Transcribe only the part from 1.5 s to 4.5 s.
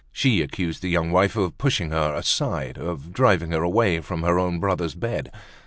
pushing her aside, of driving her away from her